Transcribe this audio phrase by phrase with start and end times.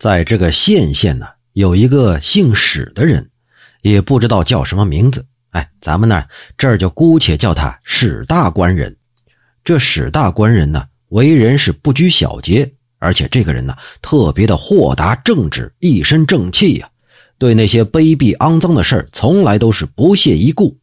[0.00, 3.28] 在这个县县呢，有一个姓史的人，
[3.82, 5.26] 也不知道叫什么名字。
[5.50, 6.24] 哎，咱们呢
[6.56, 8.96] 这儿就姑且叫他史大官人。
[9.62, 16.88] 这史大官人呢，为人是不拘小节，而且这个人呢特别的豁达正直，一身正气呀。
[17.36, 20.78] 对那些卑鄙肮脏的事从来都是不屑一顾。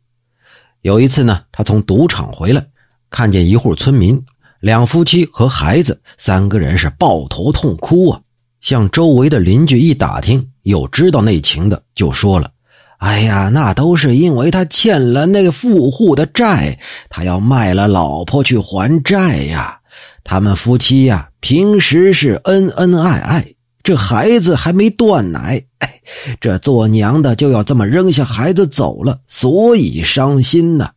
[0.81, 2.63] 有一次呢，他从赌场回来，
[3.09, 4.23] 看见一户村民，
[4.59, 8.21] 两夫妻和孩子三个人是抱头痛哭啊。
[8.67, 12.51] 向周围的邻居一打听，有知道内情的，就说了
[12.99, 16.77] ：“哎呀，那都是因为他欠了那个富户的债，
[17.09, 19.79] 他要卖了老婆去还债呀。
[20.21, 23.53] 他们夫妻呀，平时是恩恩爱爱，
[23.83, 26.01] 这孩子还没断奶，哎，
[26.41, 30.89] 这做娘的就要这么扔下孩子走了，所以伤心呢。”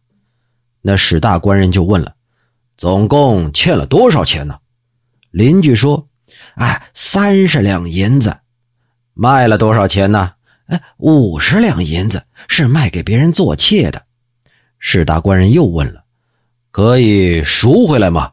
[0.82, 2.14] 那史大官人就问了
[2.76, 4.56] ：“总共欠了多少钱呢？”
[5.30, 6.08] 邻居说。
[6.60, 8.36] 哎，三十两银子，
[9.14, 10.32] 卖了多少钱呢？
[10.66, 14.02] 哎，五十两银子是卖给别人做妾的。
[14.78, 16.04] 史大官人又问了
[16.70, 18.32] ：“可以赎回来吗？”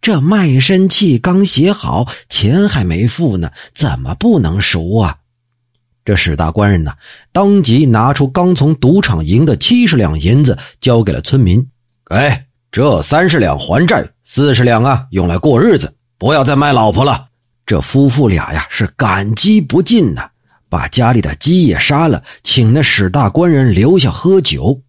[0.00, 5.18] 这卖身契刚写好，钱还没付呢，怎么不能赎啊？
[6.02, 6.94] 这史大官人呢，
[7.30, 11.68] 当即拿出刚从赌场赢的七十两银子，交给了村民
[12.08, 17.25] ：“哎，这三十两还债，四十两啊，用来过日子，不要再卖老婆了。”
[17.66, 20.30] 这夫妇俩呀是感激不尽呐，
[20.68, 24.80] 把家里的鸡也杀了，请那史大官人留下喝酒。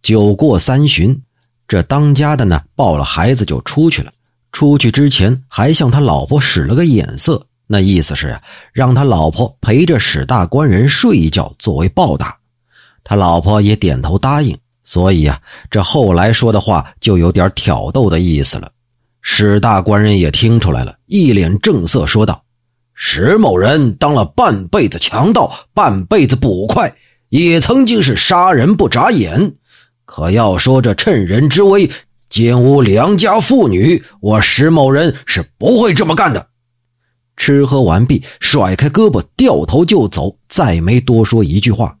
[0.00, 1.22] 酒过三巡，
[1.68, 4.10] 这当家的呢抱了孩子就出去了。
[4.50, 12.36] 出去之前还向他老婆使了个眼色，那意思是呀，让他老婆陪着史大官人睡一觉作为报答。
[13.04, 18.72] 他老婆也点头答应，所以呀，这后来说的话就有点挑逗的意思了。
[19.24, 22.44] 史大官人也听出来了，一脸正色说道
[22.92, 26.96] ：“史某人当了半辈子强盗，半辈子捕快，
[27.28, 29.54] 也曾经是杀人不眨眼。
[30.04, 31.88] 可要说这趁人之危
[32.28, 36.48] 奸污良家妇女，我史某人是不会这么干的。”
[37.36, 41.96] 吃喝完毕，甩开胳膊，掉头就走，再没多说一句话。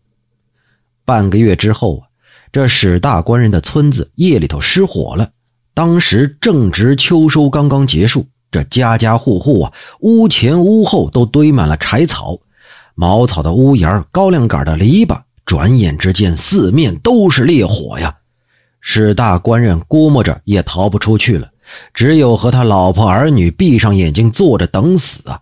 [1.04, 2.02] 半个月之后啊，
[2.50, 5.30] 这史大官人的村子夜里头失火了。
[5.74, 12.38] 当时正值秋收刚刚结束，这家家户户啊，屋前屋后都堆满了柴草、
[12.94, 15.20] 茅草的屋檐、高粱杆的篱笆。
[15.44, 18.14] 转眼之间，四面都是烈火呀！
[18.80, 21.48] 史大官人估摸着也逃不出去了，
[21.92, 25.40] 只有和他老婆儿女闭上眼睛坐着等死啊！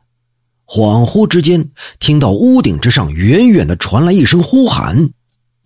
[0.66, 1.68] 恍惚之间，
[1.98, 5.10] 听到屋顶之上远远的传来一声呼喊：“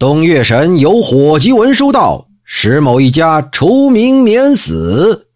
[0.00, 5.28] 东岳神有火急文书到。”石某一家除名免死，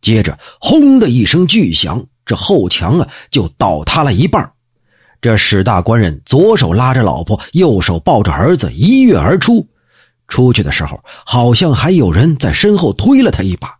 [0.00, 4.52] 接着轰的一声巨响，这后墙啊就倒塌了一半。
[5.20, 9.66] 这史大官人左手拉着老婆，右手抱着儿子，一跃而出。
[10.28, 13.74] 出去的时候，好像还有人在身后推了他一把。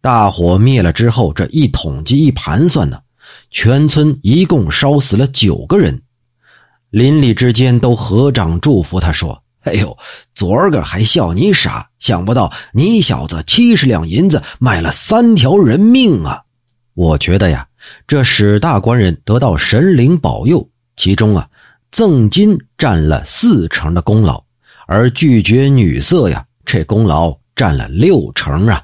[0.00, 3.00] 大火灭了之后，这一统计一盘算呢，
[3.50, 6.00] 全村一共烧死了九个人。
[6.88, 9.42] 邻里之间都合掌祝福他说。
[9.62, 9.96] 哎呦，
[10.34, 16.42] 昨儿个还笑你傻，想不到你小子七十两银子买了三条人命啊！
[16.94, 17.66] 我觉得呀，
[18.06, 20.66] 这史大官人得到神灵保佑，
[20.96, 21.48] 其中啊，
[21.92, 24.42] 赠金占了四成的功劳，
[24.86, 28.82] 而拒绝女色呀，这功劳占了六成啊。